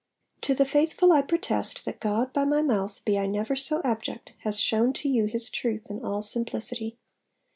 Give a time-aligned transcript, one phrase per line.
[0.41, 4.33] 'To the faithful I protest, that God, by my mouth, be I never so abject,
[4.39, 6.97] has shewn to you His truth in all simplicity.